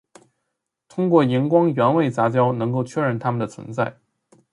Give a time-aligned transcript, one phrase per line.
[0.89, 3.99] 通过荧光原位杂交能够确认它们的存在。